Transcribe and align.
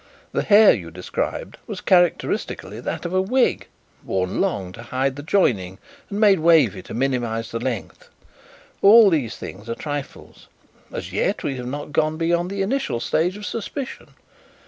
The 0.31 0.41
hair 0.41 0.73
you 0.73 0.89
described 0.89 1.59
was 1.67 1.79
characteristically 1.79 2.79
that 2.79 3.05
of 3.05 3.13
a 3.13 3.21
wig 3.21 3.67
worn 4.03 4.41
long 4.41 4.71
to 4.71 4.81
hide 4.81 5.15
the 5.15 5.21
joining 5.21 5.77
and 6.09 6.19
made 6.19 6.39
wavy 6.39 6.81
to 6.81 6.95
minimize 6.95 7.51
the 7.51 7.59
length. 7.59 8.09
All 8.81 9.11
these 9.11 9.35
things 9.37 9.69
are 9.69 9.75
trifles. 9.75 10.47
As 10.91 11.13
yet 11.13 11.43
we 11.43 11.55
have 11.57 11.67
not 11.67 11.91
gone 11.91 12.17
beyond 12.17 12.49
the 12.49 12.63
initial 12.63 12.99
stage 12.99 13.37
of 13.37 13.45
suspicion. 13.45 14.15